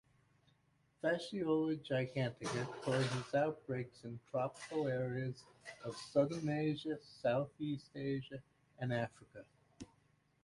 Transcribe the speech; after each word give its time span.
"Fasciola 1.03 1.77
gigantica" 1.85 2.65
causes 2.81 3.35
outbreaks 3.35 4.03
in 4.03 4.19
tropical 4.31 4.87
areas 4.87 5.43
of 5.83 5.95
southern 5.95 6.49
Asia, 6.49 6.97
Southeast 7.21 7.85
Asia, 7.93 8.41
and 8.79 8.91
Africa. 8.93 9.45